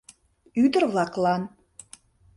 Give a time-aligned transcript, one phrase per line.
[0.63, 1.41] Ӱдыр-влаклан